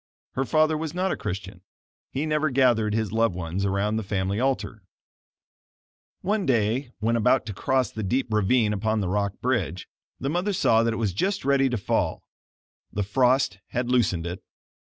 [0.31, 1.61] Her father was not a Christian.
[2.09, 4.81] He never gathered his loved ones around the family altar.
[6.21, 9.87] One day when about to cross the deep ravine upon the rock bridge,
[10.19, 12.23] the mother saw that it was just ready to fall.
[12.91, 14.41] The frost had loosened it.